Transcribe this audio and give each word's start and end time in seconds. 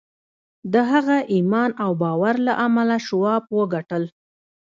د 0.73 0.75
هغه 0.91 1.17
ایمان 1.33 1.71
او 1.83 1.91
باور 2.01 2.35
له 2.47 2.53
امله 2.65 2.97
شواب 3.07 3.43
وګټل 3.57 4.03